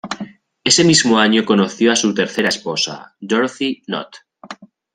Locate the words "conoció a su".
1.45-2.11